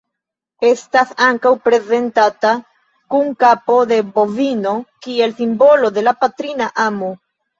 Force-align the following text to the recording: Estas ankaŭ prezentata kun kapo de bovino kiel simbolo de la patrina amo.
Estas 0.67 1.09
ankaŭ 1.25 1.51
prezentata 1.67 2.53
kun 3.15 3.29
kapo 3.45 3.77
de 3.93 3.99
bovino 4.15 4.73
kiel 5.05 5.37
simbolo 5.43 5.93
de 5.99 6.05
la 6.09 6.15
patrina 6.25 6.71
amo. 6.87 7.13